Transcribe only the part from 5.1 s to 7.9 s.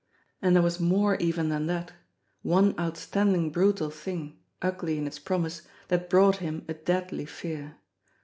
promise, that brought him a deadly fear.